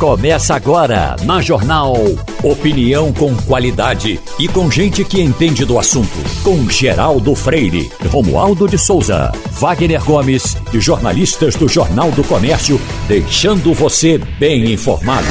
[0.00, 1.94] Começa agora na Jornal.
[2.42, 6.08] Opinião com qualidade e com gente que entende do assunto.
[6.42, 13.74] Com Geraldo Freire, Romualdo de Souza, Wagner Gomes e jornalistas do Jornal do Comércio, deixando
[13.74, 15.28] você bem informado.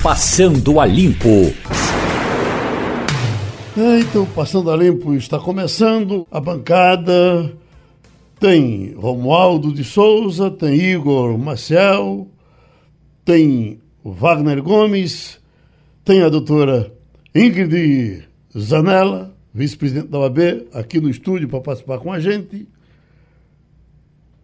[0.00, 1.52] Passando a Limpo.
[3.76, 6.24] Então, Passando a Limpo está começando.
[6.30, 7.52] A bancada
[8.38, 12.28] tem Romualdo de Souza, tem Igor Maciel,
[13.30, 15.38] tem Wagner Gomes,
[16.04, 16.92] tem a doutora
[17.32, 22.66] Ingrid Zanella, vice-presidente da OAB, aqui no estúdio para participar com a gente.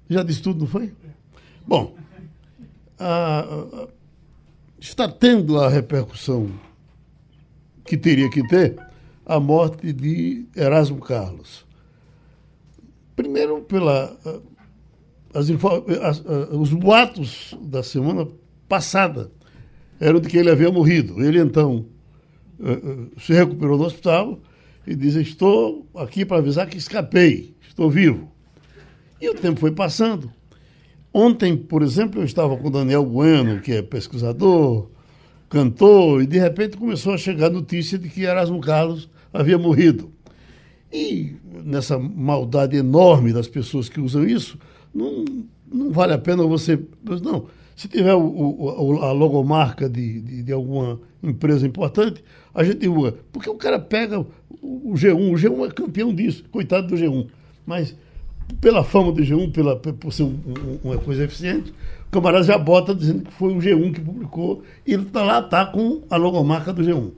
[0.08, 0.92] Já disse tudo, não foi?
[1.66, 1.96] Bom,
[4.78, 6.48] está tendo a repercussão
[7.84, 8.78] que teria que ter
[9.24, 11.66] a morte de Erasmo Carlos.
[13.16, 14.16] Primeiro, pela
[15.34, 18.28] as, as, os boatos da semana
[18.68, 19.30] passada
[20.00, 21.22] eram de que ele havia morrido.
[21.22, 21.86] Ele então
[22.62, 24.40] eh, eh, se recuperou no hospital
[24.86, 28.30] e diz: Estou aqui para avisar que escapei, estou vivo.
[29.20, 30.30] E o tempo foi passando.
[31.12, 34.90] Ontem, por exemplo, eu estava com o Daniel Bueno, que é pesquisador,
[35.48, 40.12] cantor, e de repente começou a chegar a notícia de que Erasmo Carlos havia morrido.
[40.92, 44.58] E nessa maldade enorme das pessoas que usam isso,
[44.94, 45.24] não,
[45.72, 46.78] não vale a pena você.
[47.22, 47.46] Não,
[47.76, 52.24] se tiver o, o, a logomarca de, de, de, alguma empresa importante,
[52.54, 53.14] a gente divulga.
[53.30, 57.28] Porque o cara pega o, G1, o G1 é campeão disso, coitado do G1.
[57.66, 57.94] Mas
[58.62, 61.70] pela fama do G1, pela, por ser um, um, uma coisa eficiente,
[62.08, 65.40] o camarada já bota dizendo que foi o G1 que publicou, e ele tá lá
[65.40, 67.10] está com a logomarca do G1.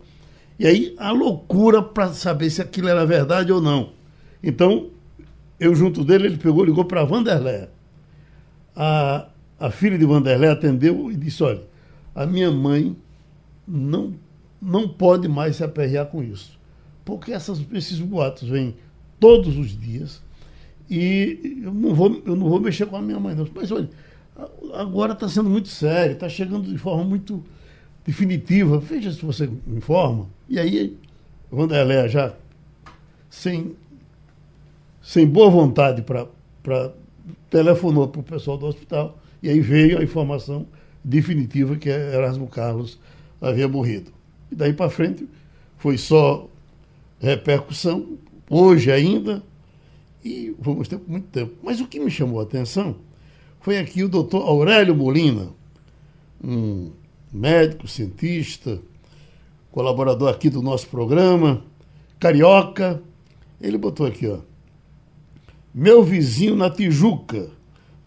[0.58, 3.92] E aí a loucura para saber se aquilo era verdade ou não.
[4.42, 4.90] Então,
[5.60, 7.68] eu junto dele, ele pegou, ligou para a Vanderlé.
[8.74, 11.62] A, a filha de Vanderlé atendeu e disse: olha,
[12.14, 12.96] a minha mãe
[13.66, 14.14] não,
[14.60, 16.58] não pode mais se aperrear com isso.
[17.04, 18.76] Porque essas, esses boatos vêm
[19.18, 20.22] todos os dias
[20.88, 23.46] e eu não vou, eu não vou mexer com a minha mãe, não.
[23.54, 23.88] Mas olha,
[24.74, 27.42] agora está sendo muito sério, está chegando de forma muito
[28.04, 28.78] definitiva.
[28.78, 30.26] Veja se você informa.
[30.48, 30.96] E aí,
[31.50, 32.34] Vanderlé já
[33.28, 33.76] sem,
[35.02, 36.26] sem boa vontade para
[37.50, 40.66] telefonou para o pessoal do hospital e aí veio a informação
[41.02, 42.98] definitiva que Erasmo Carlos
[43.40, 44.12] havia morrido.
[44.50, 45.28] E daí para frente
[45.76, 46.48] foi só
[47.20, 48.18] repercussão,
[48.48, 49.42] hoje ainda,
[50.24, 51.54] e vamos ter muito tempo.
[51.62, 52.96] Mas o que me chamou a atenção
[53.60, 55.48] foi aqui o doutor Aurélio Molina,
[56.42, 56.90] um
[57.32, 58.80] médico, cientista,
[59.70, 61.62] colaborador aqui do nosso programa,
[62.18, 63.02] carioca.
[63.60, 64.38] Ele botou aqui, ó.
[65.74, 67.50] Meu vizinho na Tijuca,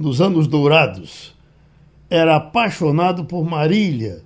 [0.02, 1.36] nos anos dourados,
[2.10, 4.24] era apaixonado por Marília,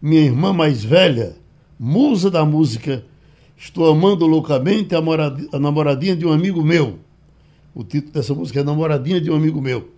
[0.00, 1.36] minha irmã mais velha,
[1.78, 3.04] musa da música.
[3.56, 6.98] Estou amando loucamente a, a namoradinha de um amigo meu.
[7.74, 9.90] O título dessa música é Namoradinha de um amigo meu.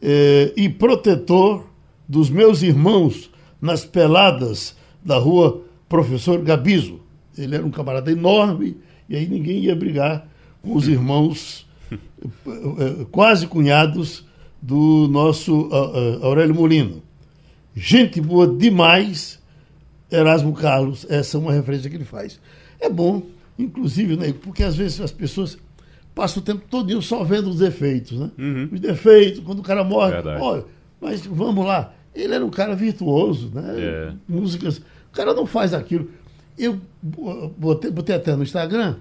[0.00, 1.66] É, e protetor
[2.08, 3.30] dos meus irmãos
[3.60, 7.00] nas peladas da rua Professor Gabizo.
[7.36, 8.76] Ele era um camarada enorme
[9.08, 10.26] e aí ninguém ia brigar
[10.62, 11.96] com os irmãos eh,
[12.46, 14.24] eh, quase cunhados
[14.62, 15.68] do nosso
[16.22, 17.02] Aurélio Molino.
[17.74, 19.40] Gente boa demais,
[20.10, 22.38] Erasmo Carlos, essa é uma referência que ele faz.
[22.78, 23.22] É bom,
[23.58, 25.58] inclusive, né, porque às vezes as pessoas
[26.14, 28.30] passam o tempo todo só vendo os defeitos, né?
[28.38, 28.68] Uhum.
[28.72, 30.64] Os defeitos, quando o cara morre, olha,
[31.00, 33.74] mas vamos lá, ele era um cara virtuoso, né?
[33.78, 34.12] É.
[34.28, 36.10] Músicas, o cara não faz aquilo.
[36.58, 38.96] Eu botei, botei até no Instagram,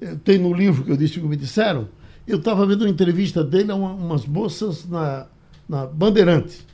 [0.00, 1.88] eh, tem no livro que eu disse que me disseram,
[2.26, 5.26] eu estava vendo uma entrevista dele a uma, umas moças na,
[5.68, 6.66] na Bandeirante.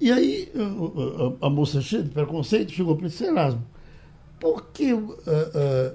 [0.00, 3.64] E aí a, a, a moça cheia de preconceito chegou para esse Erasmo.
[4.40, 5.94] Por que uh, uh,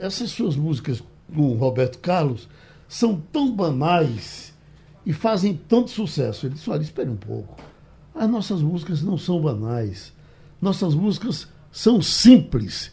[0.00, 2.48] essas suas músicas com Roberto Carlos
[2.88, 4.52] são tão banais
[5.04, 6.46] e fazem tanto sucesso?
[6.46, 7.56] Ele disse, olha, espere um pouco.
[8.14, 10.12] As nossas músicas não são banais.
[10.60, 12.92] Nossas músicas são simples.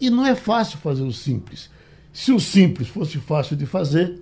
[0.00, 1.68] E não é fácil fazer o simples.
[2.12, 4.20] Se o simples fosse fácil de fazer,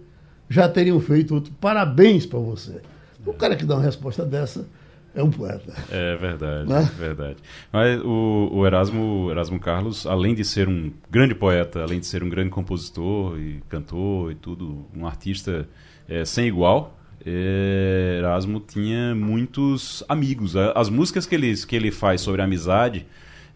[0.49, 1.53] já teriam feito outro.
[1.61, 2.81] Parabéns para você.
[3.27, 4.67] O cara que dá uma resposta dessa
[5.15, 5.75] é um poeta.
[5.91, 6.81] É verdade, né?
[6.81, 7.37] é verdade.
[7.73, 12.23] Mas o, o, Erasmo, Erasmo Carlos, além de ser um grande poeta, além de ser
[12.23, 15.69] um grande compositor e cantor e tudo, um artista
[16.09, 16.97] é, sem igual,
[17.27, 20.55] é, Erasmo tinha muitos amigos.
[20.57, 23.07] As músicas que ele, que ele faz sobre amizade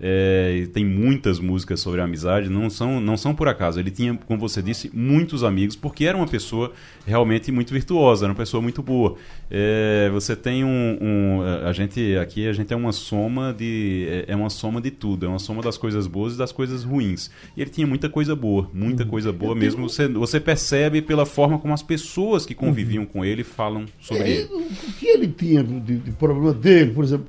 [0.05, 3.79] É, tem muitas músicas sobre amizade, não são, não são por acaso.
[3.79, 6.73] Ele tinha, como você disse, muitos amigos, porque era uma pessoa
[7.07, 9.17] realmente muito virtuosa, era uma pessoa muito boa.
[9.49, 14.07] É, você tem um, um, A gente aqui a gente é uma soma de.
[14.09, 16.83] É, é uma soma de tudo, é uma soma das coisas boas e das coisas
[16.83, 17.31] ruins.
[17.57, 19.89] E ele tinha muita coisa boa, muita coisa boa mesmo.
[19.89, 24.31] Você, você percebe pela forma como as pessoas que conviviam com ele falam sobre É,
[24.31, 24.49] ele.
[24.53, 27.27] O que ele tinha de, de problema dele, por exemplo,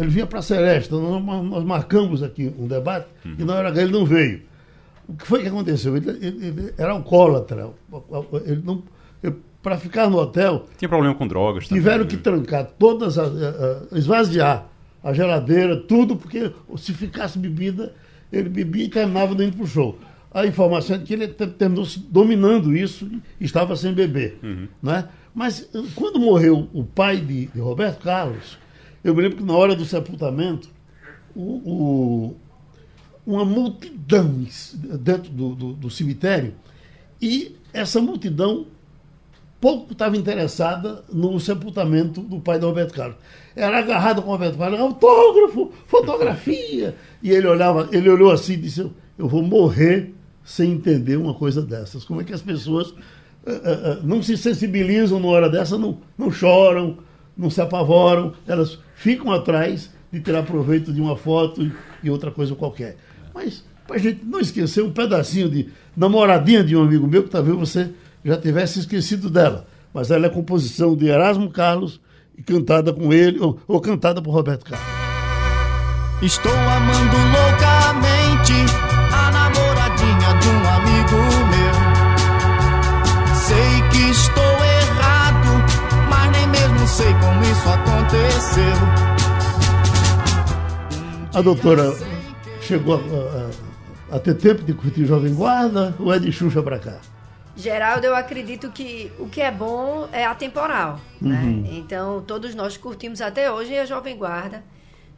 [0.00, 3.06] ele vinha para a Celeste, nós, marcamos aqui um debate
[3.38, 4.42] e na hora H ele não veio.
[5.08, 5.96] O que foi que aconteceu?
[5.96, 7.70] Ele, ele- ele era alcoólatra.
[8.44, 8.82] Ele não,
[9.62, 12.10] para ficar no hotel, Tinha problema com drogas também, tiveram né?
[12.10, 14.66] que trancar todas, as, a- a- esvaziar
[15.02, 17.92] a geladeira, tudo, porque se ficasse bebida,
[18.32, 19.96] ele bebia e terminava não indo para o show.
[20.32, 23.08] A informação é que ele te- terminou dominando isso
[23.40, 24.38] e estava sem beber.
[24.82, 25.08] Né?
[25.34, 28.58] Mas eh, quando morreu o pai de, de Roberto Carlos,
[29.08, 30.68] eu me lembro que na hora do sepultamento,
[31.34, 32.36] o- o-
[33.26, 34.46] uma multidão
[35.00, 36.54] dentro do, do- do cemitério
[37.20, 38.66] e essa multidão
[39.60, 43.16] pouco estava interessada no sepultamento do pai do Roberto Carlos.
[43.54, 46.94] Era agarrado com o Roberto Carlos, autógrafo, fotografia.
[47.22, 48.80] E ele olhava, ele olhou assim e disse:
[49.18, 50.14] "Eu- vou morrer
[50.44, 52.04] sem entender uma coisa dessas.
[52.04, 52.94] Como é que as pessoas
[53.46, 56.98] eh, eh, não se sensibilizam numa hora dessa, não, não choram,
[57.36, 61.70] não se apavoram, elas ficam atrás de tirar proveito de uma foto
[62.02, 62.96] e, outra coisa qualquer.
[63.34, 67.30] Mas, para a gente não esquecer um pedacinho de namoradinha de um amigo meu, que
[67.30, 67.90] talvez você
[68.24, 69.66] já tivesse esquecido dela.
[69.92, 72.00] Mas ela é composição de Erasmo Carlos
[72.36, 74.86] e cantada com ele, ou, ou cantada por Roberto Carlos.
[76.22, 77.65] Estou amando loucamente
[87.36, 88.76] como isso aconteceu.
[91.34, 91.92] A doutora
[92.62, 96.78] chegou a, a- a ter tempo de curtir Jovem Guarda ou é de Xuxa pra
[96.78, 96.98] cá?
[97.56, 101.62] Geraldo, eu acredito que o que é bom é atemporal, né?
[101.72, 104.62] Então, todos nós curtimos até hoje a Jovem Guarda,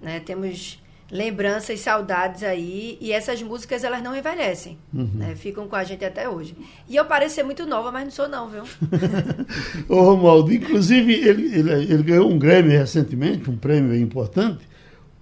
[0.00, 0.18] né?
[0.20, 5.34] Temos lembranças, saudades aí, e essas músicas, elas não envelhecem, né?
[5.34, 6.54] Ficam com a gente até hoje.
[6.88, 8.64] E eu pareço ser muito nova, mas não sou não, viu?
[9.88, 14.68] Ô Romualdo, inclusive ele, ele, ele ganhou um Grammy recentemente, um prêmio importante,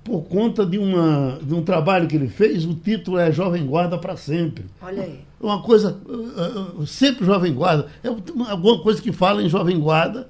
[0.03, 3.99] por conta de, uma, de um trabalho que ele fez, o título é Jovem Guarda
[3.99, 4.65] para Sempre.
[4.81, 5.25] Olha aí.
[5.38, 9.79] Uma coisa, uh, uh, sempre Jovem Guarda, é uma- alguma coisa que fala em Jovem
[9.79, 10.29] Guarda,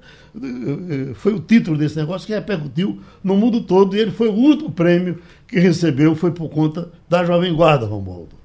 [1.15, 4.71] foi o título desse negócio que repercutiu no mundo todo e ele foi o último
[4.71, 8.35] prêmio que recebeu, foi por conta da Jovem Guarda, Romualdo.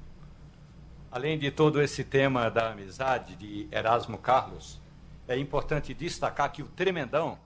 [1.11, 4.79] Além de todo esse tema da amizade de Erasmo Carlos,
[5.27, 7.37] é importante destacar que o Tremendão,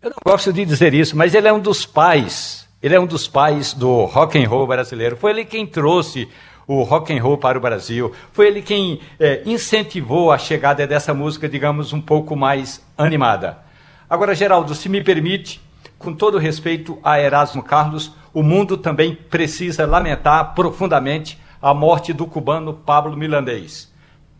[0.00, 3.06] eu não gosto de dizer isso, mas ele é um dos pais, ele é um
[3.06, 5.16] dos pais do rock and roll brasileiro.
[5.16, 6.28] Foi ele quem trouxe
[6.66, 8.12] o rock and roll para o Brasil.
[8.32, 13.58] Foi ele quem eh, incentivou a chegada dessa música, digamos, um pouco mais animada.
[14.08, 15.60] Agora, Geraldo, se me permite,
[15.98, 22.26] com todo respeito a Erasmo Carlos, o mundo também precisa lamentar profundamente a morte do
[22.26, 23.92] cubano Pablo Milanês.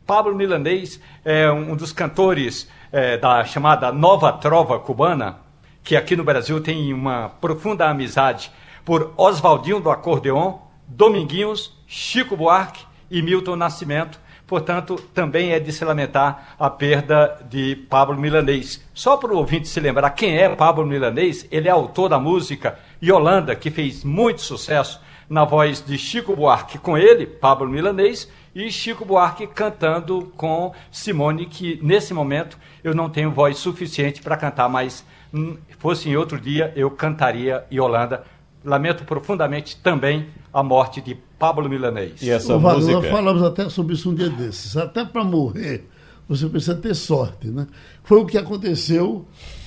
[0.06, 5.38] Pablo Milanês é um dos cantores eh, da chamada Nova Trova cubana,
[5.82, 8.50] que aqui no Brasil tem uma profunda amizade
[8.85, 14.20] por Oswaldinho do Acordeon, Dominguinhos, Chico Buarque e Milton Nascimento.
[14.46, 18.84] Portanto, também é de se lamentar a perda de Pablo Milanês.
[18.92, 22.78] Só para o ouvinte se lembrar quem é Pablo Milanês, ele é autor da música
[23.02, 28.70] Yolanda, que fez muito sucesso na voz de Chico Buarque com ele, Pablo Milanês, e
[28.70, 34.69] Chico Buarque cantando com Simone, que nesse momento eu não tenho voz suficiente para cantar,
[34.69, 38.24] mas hum, fosse em outro dia eu cantaria Yolanda.
[38.65, 42.23] Lamento profundamente também a morte de Pablo Milanês.
[42.23, 43.01] E essa Wagner, música.
[43.01, 44.77] Nós falamos até sobre isso um dia desses.
[44.77, 45.89] Até para morrer,
[46.29, 47.67] você precisa ter sorte, né?
[48.03, 49.27] Foi o que aconteceu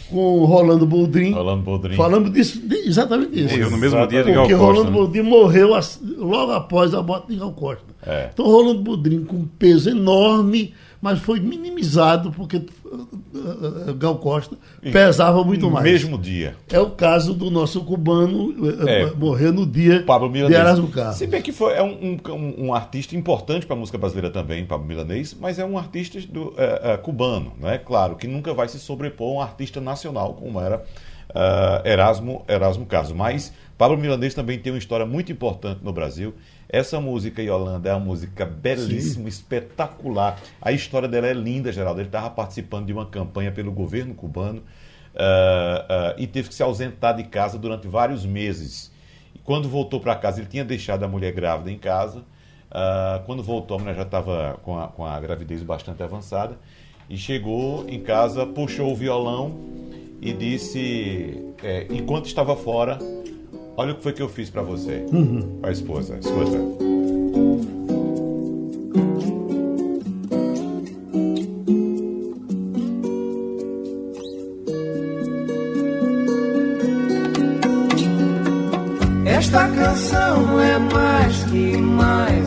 [0.10, 1.34] com o Rolando Boldrin.
[1.34, 1.96] Rolando Boldrin.
[1.96, 3.54] Falamos disso, exatamente isso.
[3.54, 4.66] Morreu no mesmo dia de Gal Porque Costa.
[4.66, 4.98] Rolando né?
[4.98, 5.70] Boldrin morreu
[6.18, 7.86] logo após a morte de Gal Costa.
[8.06, 8.30] É.
[8.34, 14.18] Então, Rolando Boldrin com um peso enorme, mas foi minimizado porque uh, uh, uh, Gal
[14.18, 14.58] Costa
[14.92, 15.84] pesava muito no mais.
[15.86, 16.56] mesmo dia.
[16.70, 19.06] É o caso do nosso cubano uh, É.
[19.06, 20.54] uh, morrer no dia Pablo de.
[20.54, 21.18] Erasmo Carlos.
[21.18, 24.66] Se bem que foi, é um, um- um artista importante para a música brasileira também,
[24.66, 27.77] Pablo Milanês, mas é um artista do, é, é, cubano, né?
[27.77, 30.84] Claro, que nunca vai se sobrepor a um artista nacional como era
[31.34, 33.12] ah, Erasmo, Erasmo Carlos.
[33.12, 36.34] Mas Pablo Milanês também tem uma história muito importante no Brasil.
[36.69, 40.38] Essa música, Yolanda, é uma música belíssima, espetacular.
[40.62, 42.01] A história dela é linda, Geraldo.
[42.01, 44.63] Ele estava participando de uma campanha pelo governo cubano
[45.15, 48.91] ah, ah, e teve que se ausentar de casa durante vários meses.
[49.33, 52.19] E Quando voltou para casa, ele tinha deixado a mulher grávida em casa.
[52.69, 56.57] Uh, quando voltou, a mulher já estava com a, com a gravidez bastante avançada.
[57.09, 59.57] E chegou em casa, puxou o violão
[60.21, 63.00] e disse, é, enquanto estava fora,
[63.77, 65.60] olha o que foi que eu fiz para você, uhum.
[65.63, 66.17] a esposa.
[66.17, 66.57] Escuta.
[79.25, 82.47] Esta canção é mais que mais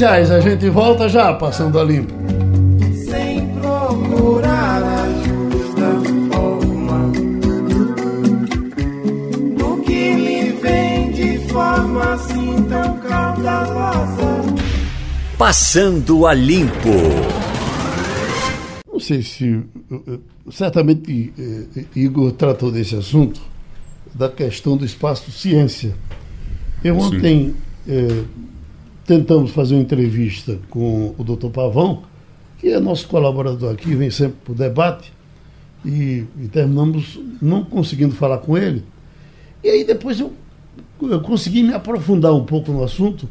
[0.00, 2.14] comerciais, a gente volta já passando a limpo.
[3.04, 7.12] Sem procurar a justa forma.
[9.58, 14.54] Do que me vem de forma assim tão caudalosa.
[15.36, 16.72] Passando a Limpo.
[18.90, 19.62] Não sei se.
[20.50, 23.40] Certamente eh, Igor tratou desse assunto,
[24.14, 25.94] da questão do espaço ciência.
[26.82, 27.54] Eu ontem
[27.88, 28.24] eh,
[29.10, 32.04] tentamos fazer uma entrevista com o doutor Pavão,
[32.58, 35.12] que é nosso colaborador aqui, vem sempre para o debate,
[35.84, 38.84] e, e terminamos não conseguindo falar com ele.
[39.64, 40.32] E aí depois eu,
[41.02, 43.28] eu consegui me aprofundar um pouco no assunto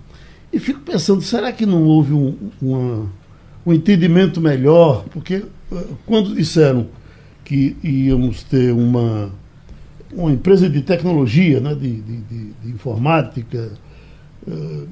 [0.51, 3.09] e fico pensando, será que não houve um, uma,
[3.65, 5.05] um entendimento melhor?
[5.09, 6.87] Porque eh, quando disseram
[7.45, 9.31] que íamos ter uma,
[10.11, 13.71] uma empresa de tecnologia, né, de, de, de, de informática,
[14.45, 14.83] eh,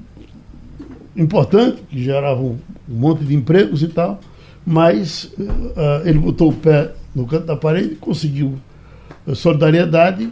[1.18, 2.58] importante, que gerava um,
[2.88, 4.20] monte de empregos e tal,
[4.66, 8.56] mas eh, ele botou o pé no canto da parede, conseguiu
[9.28, 10.30] eh, solidariedade.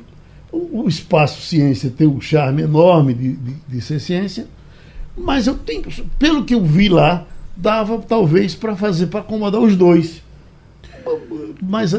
[0.52, 4.46] O, o espaço ciência tem um charme enorme de, de, de ser ciência,
[5.18, 5.84] mas eu tenho,
[6.20, 7.26] pelo que eu vi lá,
[7.56, 10.22] dava talvez para fazer, para acomodar os dois.
[11.62, 11.94] Mas,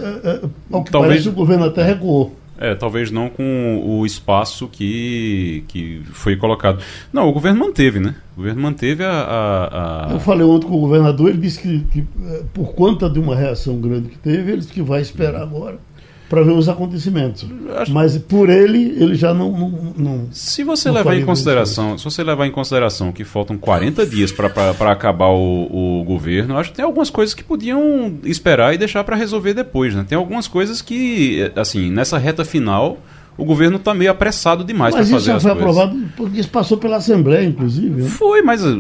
[0.70, 2.34] ao que Talvez- parece, o governo até recuou.
[2.58, 6.82] É, talvez não com o espaço que, que foi colocado.
[7.12, 8.14] Não, o governo manteve, né?
[8.32, 9.10] O governo manteve a.
[9.10, 13.08] a- a- Eu falei ontem com o governador, ele disse que, que, eh, por conta
[13.10, 15.78] de uma reação grande que teve, ele disse que vai esperar agora
[16.28, 17.46] para ver os acontecimentos.
[17.76, 19.52] Acho- Mas por ele, ele já não.
[19.52, 23.56] não, não- Se você Não levar em consideração, se você levar em consideração que faltam
[23.56, 24.46] 40 dias para
[24.92, 29.14] acabar o, o governo, acho que tem algumas coisas que podiam esperar e deixar para
[29.16, 30.04] resolver depois, né?
[30.08, 32.98] Tem algumas coisas que, assim, nessa reta final,
[33.38, 35.78] o governo está meio apressado demais para Mas isso fazer já foi coisas.
[35.78, 38.02] aprovado porque isso passou pela Assembleia, inclusive.
[38.02, 38.08] né?
[38.08, 38.74] Foi, mas uh,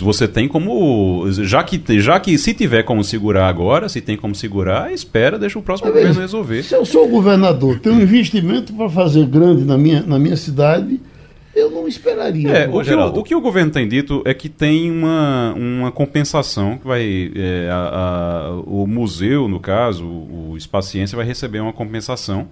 [0.00, 1.24] você tem como.
[1.30, 5.58] Já que, já que se tiver como segurar agora, se tem como segurar, espera, deixa
[5.58, 6.62] o próximo Mas governo veja, resolver.
[6.62, 10.36] Se eu sou o governador, tenho um investimento para fazer grande na minha, na minha
[10.36, 11.00] cidade,
[11.54, 12.48] eu não esperaria.
[12.50, 15.92] É, o, que o, o que o governo tem dito é que tem uma, uma
[15.92, 17.30] compensação que vai.
[17.34, 22.46] é, a- a- o museu, no caso, o, o Espaço Ciência, vai receber uma compensação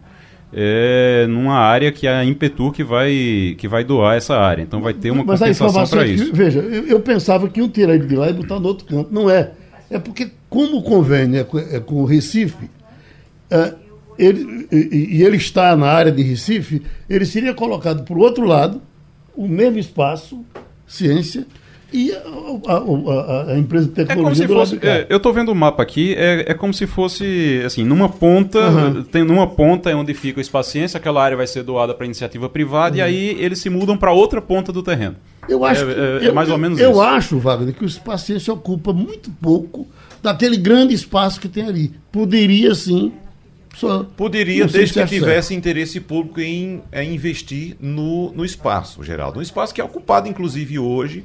[0.53, 4.63] é, numa área que a Impetur que vai, que vai doar essa área.
[4.63, 6.33] Então vai ter uma Mas compensação para é que, isso.
[6.33, 9.13] veja, eu, eu pensava que iam tirar ele de lá e botar no outro canto.
[9.13, 9.53] Não é.
[9.91, 12.71] É porque, como o convênio é com, é com o Recife,
[13.51, 13.75] é,
[14.19, 18.45] ele, e, e ele está na área de Recife, ele seria colocado para o outro
[18.45, 18.81] lado,
[19.35, 20.45] o mesmo espaço,
[20.87, 21.47] ciência,
[21.93, 24.79] e a, a- a- a empresa de É como tecnologia se fosse.
[24.87, 28.59] é, eu tô vendo o mapa aqui, é, é como se fosse assim, numa ponta,
[28.71, 29.03] Uhum.
[29.03, 32.07] tem numa ponta é onde fica o Espaço Ciência, aquela área vai ser doada para
[32.07, 32.99] iniciativa privada Uhum.
[32.99, 35.17] e aí eles se mudam para outra ponta do terreno.
[35.49, 37.01] Eu acho É- que, é- é eu, mais ou menos eu isso.
[37.01, 39.87] acho, Wagner, que o espaço ciência ocupa muito pouco
[40.23, 41.93] daquele grande espaço que tem ali.
[42.13, 43.13] Poderia sim.
[43.75, 45.11] Só, Poderia, desde se que é certo.
[45.23, 49.39] tivesse interesse público em, em investir no, no espaço, Geraldo.
[49.39, 51.25] Um espaço que é ocupado, inclusive, hoje,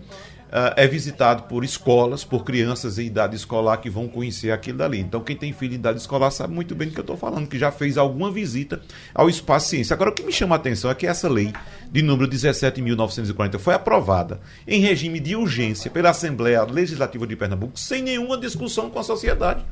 [0.75, 4.99] é visitado por escolas, por crianças em idade escolar que vão conhecer aquilo dali.
[4.99, 7.47] Então, quem tem filho em idade escolar sabe muito bem do que eu estou falando,
[7.47, 8.81] que já fez alguma visita
[9.13, 9.93] ao espaço ciência.
[9.93, 11.51] Agora, o que me chama a atenção é que essa lei
[11.91, 18.01] de número 17.940 foi aprovada em regime de urgência pela Assembleia Legislativa de Pernambuco, sem
[18.01, 19.65] nenhuma discussão com a sociedade.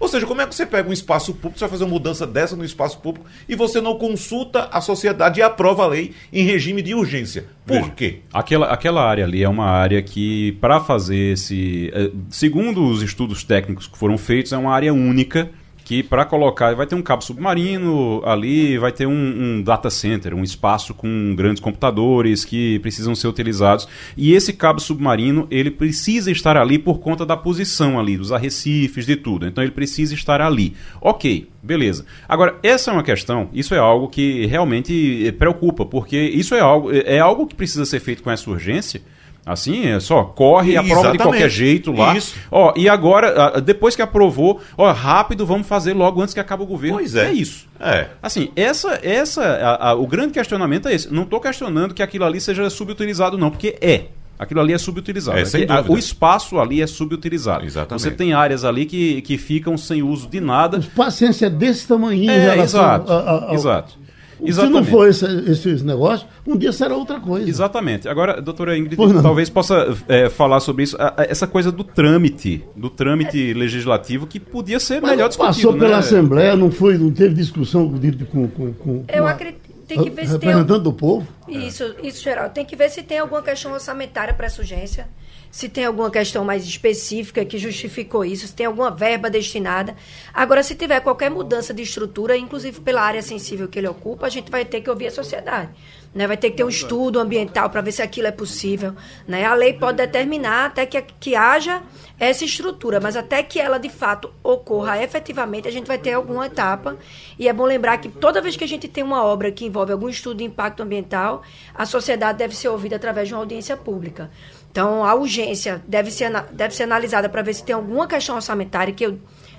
[0.00, 2.26] Ou seja, como é que você pega um espaço público, você vai fazer uma mudança
[2.26, 6.44] dessa no espaço público e você não consulta a sociedade e aprova a lei em
[6.44, 7.46] regime de urgência?
[7.66, 8.18] Por Veja, quê?
[8.32, 11.90] Aquela, aquela área ali é uma área que, para fazer esse.
[11.92, 15.50] eh, Segundo os estudos técnicos que foram feitos, é uma área única
[15.88, 20.34] que para colocar vai ter um cabo submarino ali, vai ter um, um, data center,
[20.34, 26.30] um espaço com grandes computadores que precisam ser utilizados e esse cabo submarino ele precisa
[26.30, 29.46] estar ali por conta da posição ali dos arrecifes de tudo.
[29.46, 30.76] Então ele precisa estar ali.
[31.00, 32.04] Ok, beleza.
[32.28, 36.90] Agora essa é uma questão, isso é algo que realmente preocupa porque isso é algo
[36.92, 39.00] é algo que precisa ser feito com essa urgência
[39.48, 41.18] Assim, é só corre, aprova Exatamente.
[41.18, 42.14] de qualquer jeito lá.
[42.14, 42.34] Isso.
[42.50, 46.66] Ó, e agora, depois que aprovou, ó, rápido, vamos fazer logo antes que acabe o
[46.66, 46.98] governo.
[46.98, 47.28] Pois é.
[47.28, 47.66] É isso.
[47.80, 48.08] É.
[48.22, 51.12] Assim, essa, essa, a, a, o grande questionamento é esse.
[51.12, 54.06] Não estou questionando que aquilo ali seja subutilizado, não, porque é.
[54.38, 55.38] Aquilo ali é subutilizado.
[55.38, 55.42] É,
[55.88, 57.64] o espaço ali é subutilizado.
[57.64, 58.02] Exatamente.
[58.02, 60.80] Você tem áreas ali que, que ficam sem uso de nada.
[60.94, 62.30] Paciência é desse tamanho.
[62.30, 63.12] É, exato.
[63.12, 63.98] A, exato.
[64.42, 64.84] Exatamente.
[64.84, 67.48] Se não for esse, esses negócios, um dia será outra coisa.
[67.48, 68.08] Exatamente.
[68.08, 73.52] Agora, doutora Ingrid, talvez possa é, falar sobre isso, essa coisa do trâmite, do trâmite
[73.54, 75.54] legislativo, que podia ser Mas melhor discutido.
[75.54, 75.96] Passou pela né?
[75.96, 77.88] Assembleia, não foi, não teve discussão
[78.30, 78.48] com.
[78.48, 79.68] com, com Eu acredito.
[79.88, 80.50] Tem que ver se tem.
[80.50, 81.26] Representante do povo?
[81.48, 82.50] Isso, isso, geral.
[82.50, 85.08] Tem que ver se tem alguma questão orçamentária para essa urgência
[85.50, 89.96] se tem alguma questão mais específica que justificou isso, se tem alguma verba destinada.
[90.32, 94.30] Agora, se tiver qualquer mudança de estrutura, inclusive pela área sensível que ele ocupa, a
[94.30, 95.70] gente vai ter que ouvir a sociedade.
[96.14, 96.26] Né?
[96.26, 98.94] Vai ter que ter um estudo ambiental para ver se aquilo é possível.
[99.26, 99.44] Né?
[99.44, 101.82] A lei pode determinar até que, que haja
[102.18, 106.46] essa estrutura, mas até que ela de fato ocorra efetivamente, a gente vai ter alguma
[106.46, 106.96] etapa.
[107.38, 109.92] E é bom lembrar que toda vez que a gente tem uma obra que envolve
[109.92, 111.42] algum estudo de impacto ambiental,
[111.74, 114.30] a sociedade deve ser ouvida através de uma audiência pública.
[114.78, 118.94] Então, a urgência deve ser, deve ser analisada para ver se tem alguma questão orçamentária
[118.94, 119.18] que eu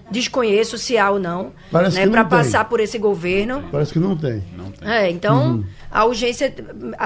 [0.09, 1.51] desconheço se há ou não,
[1.93, 3.67] né, para passar por esse governo.
[3.69, 4.41] Parece que não tem.
[4.55, 4.89] Não tem.
[4.89, 5.65] É, então, uhum.
[5.91, 6.55] a urgência,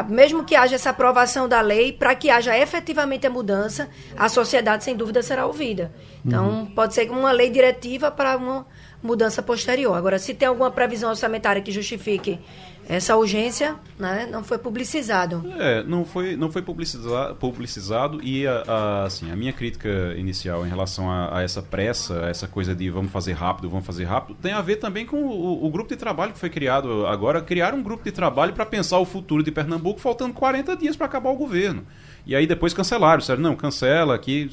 [0.07, 4.83] mesmo que haja essa aprovação da lei, para que haja efetivamente a mudança, a sociedade,
[4.83, 5.91] sem dúvida, será ouvida.
[6.23, 6.65] Então, uhum.
[6.67, 8.67] pode ser uma lei diretiva para uma
[9.01, 9.97] mudança posterior.
[9.97, 12.39] Agora, se tem alguma previsão orçamentária que justifique
[12.87, 15.43] essa urgência né, não foi publicizado.
[15.57, 20.65] É, não foi, não foi publicizado, publicizado e a, a, assim, a minha crítica inicial
[20.65, 24.37] em relação a, a, essa pressa, essa coisa de vamos fazer rápido, vamos fazer rápido,
[24.41, 27.73] tem a ver também com o, o grupo de trabalho que foi criado agora, criar
[27.73, 31.29] um grupo de trabalho para pensar o futuro de Pernambuco faltando 40 dias para acabar
[31.29, 31.85] o governo.
[32.25, 34.49] E aí depois cancelaram, disseram, não, cancela aqui,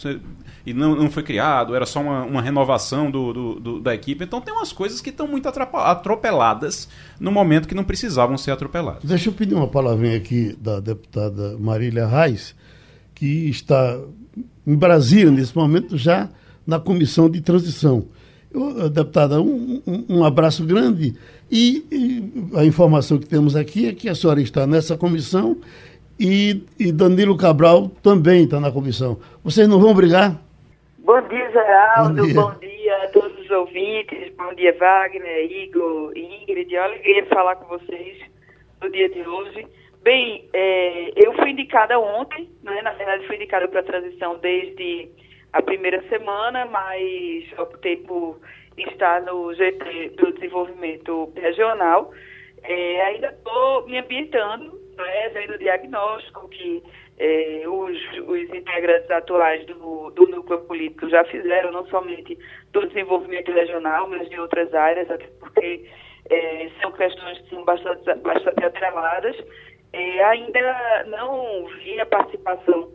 [0.67, 4.25] e não, não foi criado, era só uma, uma renovação do, do, do, da equipe.
[4.25, 9.05] Então tem umas coisas que estão muito atropeladas no momento que não precisavam ser atropeladas.
[9.05, 12.55] Deixa eu pedir uma palavrinha aqui da deputada Marília Reis,
[13.15, 13.99] que está
[14.67, 16.29] em Brasília, nesse momento, já
[16.67, 18.07] na comissão de transição.
[18.53, 21.15] Eu, deputada, um, um, um abraço grande
[21.51, 25.57] e, e a informação que temos aqui é que a senhora está nessa comissão
[26.21, 29.19] e, e Danilo Cabral também está na comissão.
[29.43, 30.39] Vocês não vão brigar?
[30.99, 32.15] Bom dia, Geraldo.
[32.15, 32.35] Bom dia.
[32.35, 34.31] Bom dia a todos os ouvintes.
[34.37, 36.77] Bom dia, Wagner, Igor, Ingrid.
[36.77, 38.19] É uma alegria falar com vocês
[38.83, 39.67] no dia de hoje.
[40.03, 42.83] Bem, é, eu fui indicada ontem, né?
[42.83, 45.09] na verdade fui indicada para a transição desde
[45.53, 48.39] a primeira semana, mas optei por
[48.77, 52.13] estar no GT do Desenvolvimento Regional.
[52.63, 56.83] É, ainda estou me ambientando né, vendo o diagnóstico que
[57.19, 62.39] é, os, os, integrantes atuais do, do, núcleo político já fizeram, não somente
[62.73, 65.87] do desenvolvimento regional, mas de outras áreas, até porque
[66.31, 69.37] é, são questões que são bastante, bastante atreladas.
[69.93, 72.91] É, ainda não vi a participação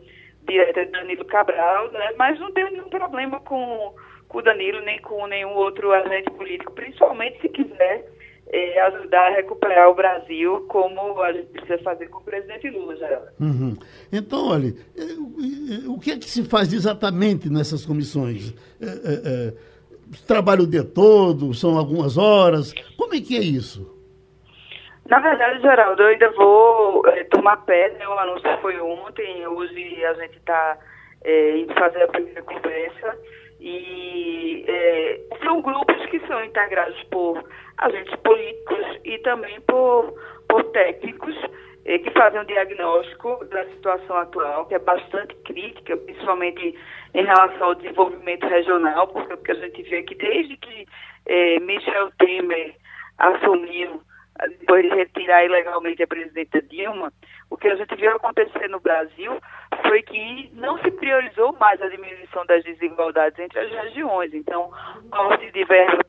[0.48, 3.94] direta de Danilo Cabral, né, mas não tenho nenhum problema com,
[4.28, 8.15] com o Danilo, nem com nenhum outro agente político, principalmente se quiser
[8.52, 12.96] é, ajudar a recuperar o Brasil, como a gente precisa fazer com o presidente Lula,
[12.96, 13.22] já.
[13.40, 13.76] Uhum.
[14.12, 18.54] Então, olha, é, o que é que se faz exatamente nessas comissões?
[18.80, 18.88] É, é,
[19.24, 19.52] é,
[20.26, 23.94] trabalho o dia todo, são algumas horas, como é que é isso?
[25.08, 28.08] Na verdade, Geraldo, eu ainda vou é, tomar pé, né?
[28.08, 30.78] o anúncio foi ontem, hoje a gente está
[31.24, 33.16] é, indo fazer a primeira conversa,
[33.60, 37.42] e é, são grupos que são integrados por
[37.78, 40.14] agentes políticos e também por,
[40.48, 41.34] por técnicos
[41.84, 46.74] é, que fazem um diagnóstico da situação atual, que é bastante crítica, principalmente
[47.14, 50.86] em relação ao desenvolvimento regional, porque o que a gente vê é que desde que
[51.26, 52.74] é, Michel Temer
[53.18, 54.02] assumiu
[54.58, 57.12] depois de retirar ilegalmente a presidenta Dilma,
[57.50, 59.32] o que a gente viu acontecer no Brasil
[59.86, 64.34] foi que não se priorizou mais a diminuição das desigualdades entre as regiões.
[64.34, 64.70] Então,
[65.10, 66.04] corte de verba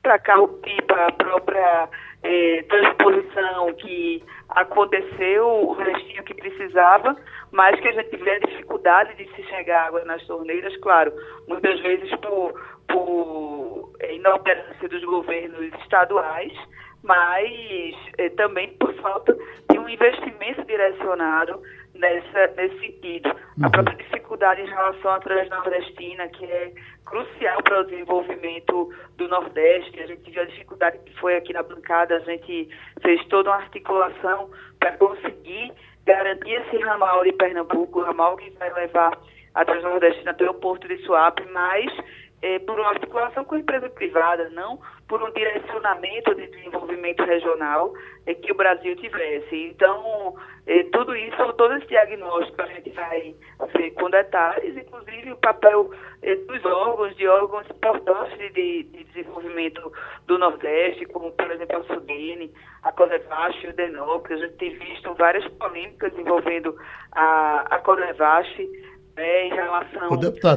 [0.00, 1.88] para carro-pipa, a própria
[2.22, 7.16] é, transposição que aconteceu, o restinho que precisava,
[7.50, 11.12] mas que a gente tiver dificuldade de se chegar água nas torneiras, claro,
[11.48, 12.54] muitas vezes por,
[12.88, 16.52] por é, inoperância dos governos estaduais,
[17.06, 19.36] mas é, também por falta
[19.70, 21.62] de um investimento direcionado
[21.94, 23.34] nessa, nesse sentido.
[23.62, 26.72] A própria dificuldade em relação à Transnordestina, que é
[27.04, 30.02] crucial para o desenvolvimento do Nordeste.
[30.02, 32.68] A gente viu a dificuldade que foi aqui na bancada, a gente
[33.00, 35.72] fez toda uma articulação para conseguir
[36.04, 39.18] garantir esse ramal de Pernambuco, o ramal que vai levar
[39.54, 41.90] a Transnordestina até o Porto de Suape, mas
[42.42, 47.92] é, por uma articulação com a empresa privada, não por um direcionamento de desenvolvimento regional
[48.26, 49.56] é, que o Brasil tivesse.
[49.56, 50.34] Então,
[50.66, 53.34] é, tudo isso, todo esse diagnóstico a gente vai
[53.74, 55.90] ver com detalhes, inclusive o papel
[56.48, 59.92] dos órgãos, de órgãos importantes de, de, desenvolvimento
[60.26, 64.32] do Nordeste, como, por exemplo, a Sudene, a Codevasf e o Denop.
[64.32, 66.76] A gente tem visto várias polêmicas envolvendo
[67.12, 67.78] a, a
[69.16, 70.08] né, em relação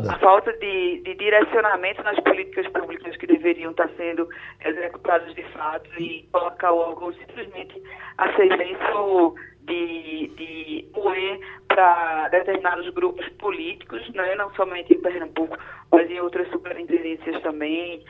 [0.09, 4.27] à falta de, de, direcionamento nas políticas públicas que deveriam estar sendo
[4.63, 7.81] executadas de fato e colocar o órgão simplesmente
[8.17, 15.57] a serviço de, de moer para determinados grupos políticos, né, não somente em Pernambuco,
[15.91, 18.03] mas em outras superintendências também,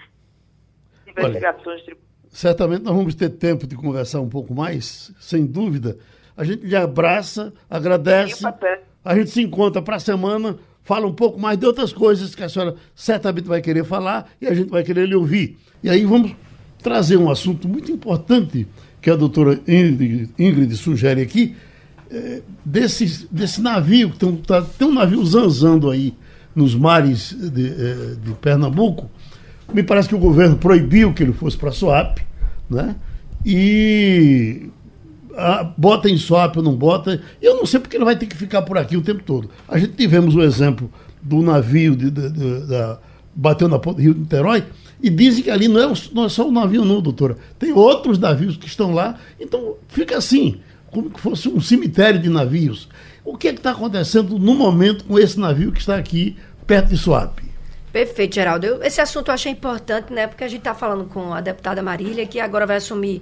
[1.07, 5.97] investigações Olha, Certamente nós vamos ter tempo de conversar um pouco mais, sem dúvida.
[6.39, 8.45] A gente lhe abraça, agradece
[9.04, 12.43] a gente se encontra para a semana, fala um pouco mais de outras coisas que
[12.43, 15.58] a senhora certamente vai querer falar e a gente vai querer lhe ouvir.
[15.84, 16.36] E aí vamos
[16.82, 18.67] trazer um assunto muito importante
[19.02, 21.56] que a doutora Ingrid, Ingrid sugere aqui,
[22.12, 26.13] é, desse, desse navio, tem, tá, tem um navio zanzando aí
[26.56, 29.10] nos mares de, é, de Pernambuco.
[29.73, 32.19] Me parece que o governo proibiu que ele fosse para a SOAP,
[32.69, 32.95] né?
[33.45, 34.69] E
[35.39, 37.21] ah, bota em SOP ou não bota.
[37.41, 39.49] Eu não sei porque ele vai ter que ficar por aqui o tempo todo.
[39.67, 42.99] A gente tivemos o exemplo do navio de, de, de, da,
[43.36, 44.63] bateu na ponta do Rio de Niterói
[45.02, 47.38] e dizem que ali não é, não é só o navio, não, doutora.
[47.58, 49.17] Tem outros navios que estão lá.
[49.39, 50.60] Então fica assim,
[50.91, 52.89] como que fosse um cemitério de navios.
[53.23, 56.97] O que é está acontecendo no momento com esse navio que está aqui perto de
[56.97, 57.49] Suape?
[57.91, 58.65] Perfeito, Geraldo.
[58.65, 60.28] Eu, esse assunto eu achei importante, né?
[60.28, 63.21] Porque a gente está falando com a deputada Marília, que agora vai assumir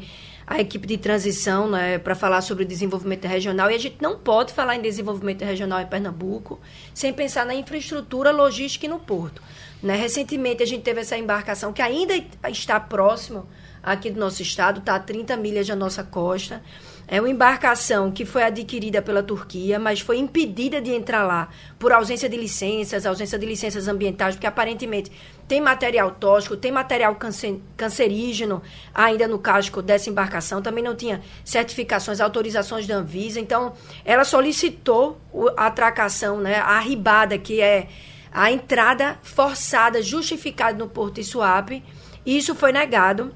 [0.49, 3.69] a equipe de transição né, para falar sobre desenvolvimento regional.
[3.69, 6.57] E a gente não pode falar em desenvolvimento regional em Pernambuco
[6.93, 9.41] sem pensar na infraestrutura logística e no porto.
[9.83, 9.97] Né?
[9.97, 12.13] Recentemente a gente teve essa embarcação que ainda
[12.47, 13.45] está próximo
[13.83, 16.63] aqui do nosso estado, está a 30 milhas da nossa costa.
[17.09, 21.47] É uma embarcação que foi adquirida pela Turquia, mas foi impedida de entrar lá
[21.79, 25.09] por ausência de licenças, ausência de licenças ambientais, porque aparentemente
[25.47, 28.61] tem material tóxico, tem material cancer, cancerígeno
[28.93, 30.61] ainda no casco dessa embarcação.
[30.61, 33.39] Também não tinha certificações, autorizações da Anvisa.
[33.39, 33.71] Então,
[34.03, 35.17] ela solicitou
[35.55, 37.87] a atracação, né, a arribada, que é
[38.33, 41.81] a entrada forçada, justificada no Porto de Suape.
[42.25, 43.33] E isso foi negado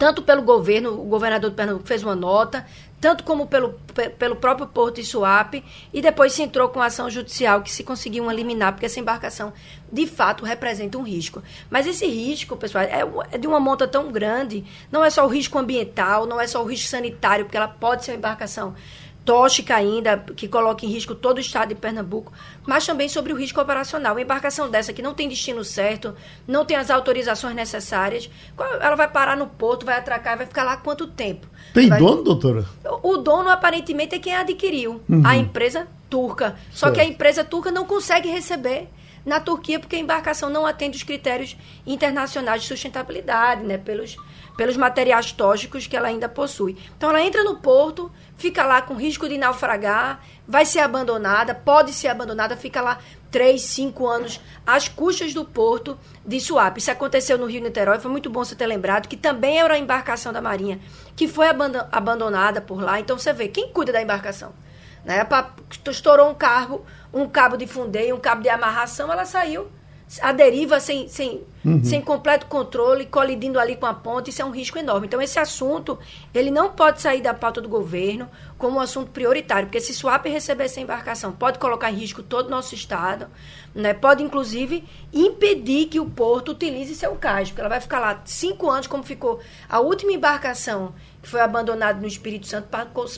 [0.00, 2.64] tanto pelo governo, o governador de Pernambuco fez uma nota,
[2.98, 3.78] tanto como pelo,
[4.18, 8.30] pelo próprio Porto de Suape, e depois se entrou com ação judicial que se conseguiu
[8.30, 9.52] eliminar, porque essa embarcação,
[9.92, 11.42] de fato, representa um risco.
[11.68, 15.28] Mas esse risco, pessoal, é, é de uma monta tão grande, não é só o
[15.28, 18.74] risco ambiental, não é só o risco sanitário, porque ela pode ser uma embarcação
[19.24, 22.32] tóxica ainda, que coloca em risco todo o estado de Pernambuco,
[22.66, 24.14] mas também sobre o risco operacional.
[24.14, 26.14] Uma embarcação dessa que não tem destino certo,
[26.46, 28.30] não tem as autorizações necessárias,
[28.80, 31.46] ela vai parar no porto, vai atracar, vai ficar lá quanto tempo?
[31.74, 31.98] Tem vai...
[31.98, 32.64] dono, doutora?
[33.02, 35.22] O dono, aparentemente, é quem adquiriu, uhum.
[35.24, 36.56] a empresa turca.
[36.70, 36.94] Só certo.
[36.94, 38.88] que a empresa turca não consegue receber
[39.24, 41.56] na Turquia porque a embarcação não atende os critérios
[41.86, 44.16] internacionais de sustentabilidade, né, pelos
[44.56, 46.76] pelos materiais tóxicos que ela ainda possui.
[46.96, 51.92] Então ela entra no porto, fica lá com risco de naufragar, vai ser abandonada, pode
[51.92, 52.98] ser abandonada, fica lá
[53.30, 56.80] três, cinco anos às custas do porto de Suape.
[56.80, 59.78] Isso aconteceu no Rio Niterói, foi muito bom você ter lembrado que também era uma
[59.78, 60.80] embarcação da Marinha
[61.16, 62.98] que foi abandonada por lá.
[62.98, 64.52] Então você vê, quem cuida da embarcação?
[65.04, 65.26] Né?
[65.88, 69.70] Estourou um cabo, um cabo de fundeio, um cabo de amarração, ela saiu
[70.20, 71.84] a deriva sem, sem, uhum.
[71.84, 75.06] sem completo controle, colidindo ali com a ponte, isso é um risco enorme.
[75.06, 75.96] Então, esse assunto,
[76.34, 80.26] ele não pode sair da pauta do governo como um assunto prioritário, porque se Swap
[80.26, 83.28] receber essa embarcação, pode colocar em risco todo o nosso estado,
[83.72, 83.94] né?
[83.94, 88.68] pode, inclusive, impedir que o porto utilize seu cais, porque ela vai ficar lá cinco
[88.68, 90.92] anos, como ficou a última embarcação
[91.22, 92.68] que foi abandonada no Espírito Santo,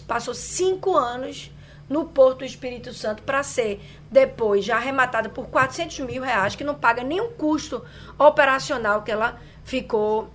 [0.07, 1.52] passou cinco anos
[1.93, 6.75] no Porto Espírito Santo para ser depois já arrematada por 400 mil reais, que não
[6.75, 7.85] paga nenhum custo
[8.19, 10.31] operacional que ela ficou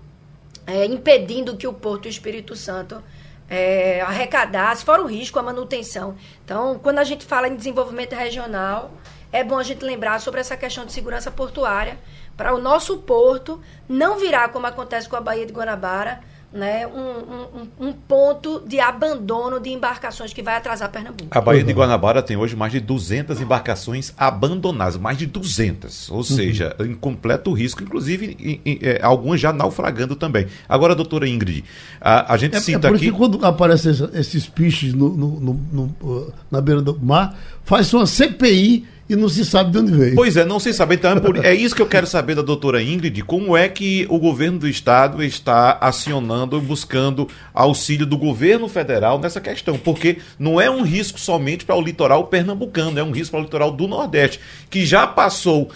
[0.68, 3.04] é, impedindo que o Porto Espírito Santo
[3.50, 6.16] é, arrecadasse, fora o risco, a manutenção.
[6.46, 8.92] Então, quando a gente fala em desenvolvimento regional,
[9.32, 11.98] é bom a gente lembrar sobre essa questão de segurança portuária,
[12.36, 17.00] para o nosso porto não virar, como acontece com a Baía de Guanabara, né, um,
[17.02, 21.28] um, um, ponto de abandono de embarcações que vai atrasar Pernambuco.
[21.30, 26.18] A Baía de Guanabara tem hoje mais de 200 embarcações abandonadas, mais de 200, ou
[26.18, 26.24] uhum.
[26.24, 30.48] seja, em completo risco, inclusive em, em, é, algumas já naufragando também.
[30.70, 31.66] Agora, doutora Ingrid,
[32.00, 33.06] a, a gente é, cita é por aqui...
[33.06, 38.08] que quando aparecem esses peixes no, no, no, no, na beira do mar, faz uma
[38.08, 40.16] CPI e não se sabe de onde veio.
[40.16, 40.96] Pois é, não se sabe.
[40.96, 44.20] Então, é, é isso que eu quero saber da doutora Ingrid, como é que o
[44.20, 50.70] governo do estado está acionando, buscando auxílio do governo federal nessa questão, porque não é
[50.70, 54.40] um risco somente para o litoral pernambucano, é um risco para o litoral do Nordeste,
[54.70, 55.70] que já passou uh,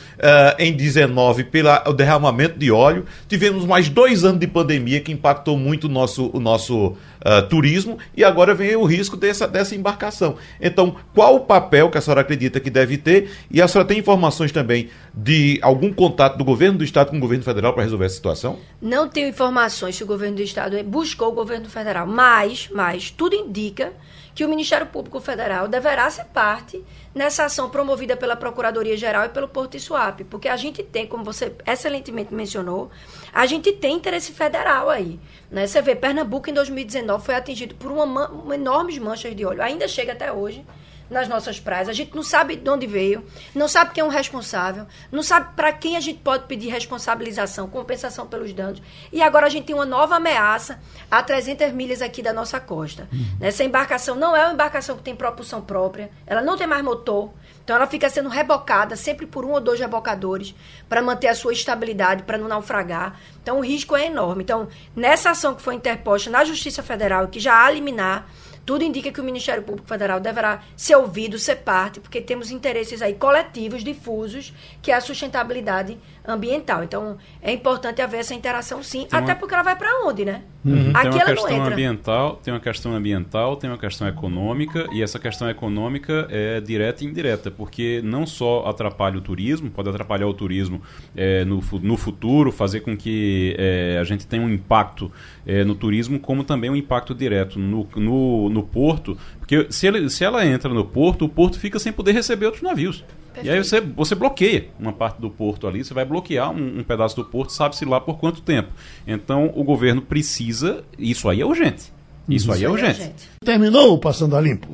[0.59, 5.85] em 19 pelo derramamento de óleo, tivemos mais dois anos de pandemia que impactou muito
[5.85, 10.35] o nosso, o nosso uh, turismo, e agora vem o risco dessa, dessa embarcação.
[10.59, 13.99] Então, qual o papel que a senhora acredita que deve ter e a senhora tem
[13.99, 18.05] informações também de algum contato do governo do Estado com o governo federal para resolver
[18.05, 18.59] essa situação?
[18.81, 23.35] Não tenho informações se o governo do Estado buscou o governo federal, mas, mas tudo
[23.35, 23.93] indica
[24.33, 29.47] que o Ministério Público Federal deverá ser parte nessa ação promovida pela Procuradoria-Geral e pelo
[29.47, 32.89] Porto Suape, porque a gente tem, como você excelentemente mencionou,
[33.33, 35.19] a gente tem interesse federal aí.
[35.49, 35.67] Né?
[35.67, 39.87] Você vê, Pernambuco em 2019 foi atingido por uma, uma enormes manchas de óleo, ainda
[39.87, 40.65] chega até hoje,
[41.11, 41.89] nas nossas praias.
[41.89, 45.53] A gente não sabe de onde veio, não sabe quem é o responsável, não sabe
[45.55, 48.81] para quem a gente pode pedir responsabilização, compensação pelos danos.
[49.11, 53.07] E agora a gente tem uma nova ameaça a 300 milhas aqui da nossa costa.
[53.11, 53.37] Uhum.
[53.41, 57.31] Essa embarcação não é uma embarcação que tem propulsão própria, ela não tem mais motor,
[57.63, 60.55] então ela fica sendo rebocada sempre por um ou dois rebocadores
[60.87, 63.19] para manter a sua estabilidade, para não naufragar.
[63.41, 64.43] Então o risco é enorme.
[64.43, 68.27] Então, nessa ação que foi interposta na Justiça Federal, que já há liminar,
[68.65, 73.01] tudo indica que o Ministério Público Federal deverá ser ouvido, ser parte, porque temos interesses
[73.01, 76.83] aí coletivos, difusos, que é a sustentabilidade ambiental.
[76.83, 79.39] Então, é importante haver essa interação sim, tem até uma...
[79.39, 80.43] porque ela vai para onde, né?
[80.63, 80.91] Uhum.
[80.93, 85.17] Aqui tem uma questão ambiental, tem uma questão ambiental, tem uma questão econômica, e essa
[85.17, 90.33] questão econômica é direta e indireta, porque não só atrapalha o turismo, pode atrapalhar o
[90.33, 90.81] turismo
[91.15, 95.11] é, no, no futuro, fazer com que é, a gente tenha um impacto
[95.47, 100.09] é, no turismo, como também um impacto direto no, no, no porto, porque se, ele,
[100.09, 103.03] se ela entra no porto, o porto fica sem poder receber outros navios.
[103.33, 103.47] Perfeito.
[103.47, 106.83] E aí você, você bloqueia uma parte do porto ali, você vai bloquear um, um
[106.83, 108.69] pedaço do porto, sabe-se lá por quanto tempo.
[109.07, 111.91] Então o governo precisa, isso aí é urgente.
[112.29, 113.01] Isso, isso aí é, é urgente.
[113.01, 113.29] é urgente.
[113.43, 114.69] Terminou o Passando a Limpo.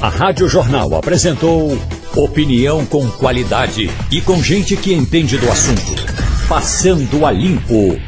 [0.00, 1.78] A Rádio Jornal apresentou
[2.16, 5.80] opinião com qualidade e com gente que entende do assunto.
[6.48, 8.00] Passando a Limpo.